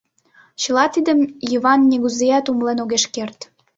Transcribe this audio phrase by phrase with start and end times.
[0.61, 1.19] Чыла тидым
[1.51, 3.39] Йыван нигузеат умылен огеш керт.